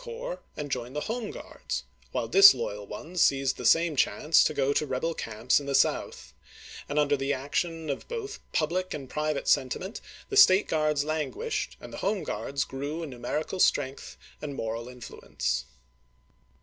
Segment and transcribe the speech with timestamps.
[0.03, 4.51] corps and to join the Home Guards, while disloyal ones seized the same chance to
[4.55, 6.33] go to rebel camps in the South;
[6.89, 11.93] and under the action of both public and private sentiment the State Guards languished and
[11.93, 15.65] the Home Guards grew in numerical strength and moral influence.